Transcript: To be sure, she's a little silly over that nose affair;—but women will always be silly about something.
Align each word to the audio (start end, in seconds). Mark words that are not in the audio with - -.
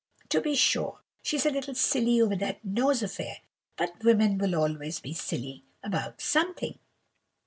To 0.29 0.41
be 0.41 0.55
sure, 0.55 0.97
she's 1.21 1.45
a 1.45 1.51
little 1.51 1.75
silly 1.75 2.19
over 2.19 2.35
that 2.37 2.65
nose 2.65 3.03
affair;—but 3.03 4.03
women 4.03 4.39
will 4.39 4.55
always 4.55 4.99
be 4.99 5.13
silly 5.13 5.63
about 5.83 6.19
something. 6.21 6.79